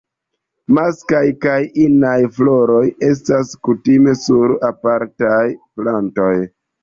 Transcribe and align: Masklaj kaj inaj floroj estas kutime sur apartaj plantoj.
Masklaj 0.77 1.25
kaj 1.43 1.57
inaj 1.83 2.13
floroj 2.37 2.81
estas 3.09 3.51
kutime 3.67 4.17
sur 4.23 4.57
apartaj 4.71 5.45
plantoj. 5.81 6.33